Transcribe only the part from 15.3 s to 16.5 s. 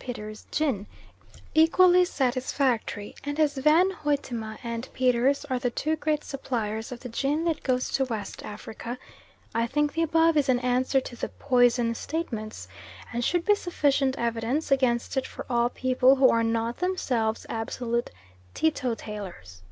all people who are